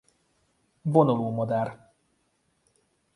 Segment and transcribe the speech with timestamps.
[0.83, 1.91] Vonuló madár.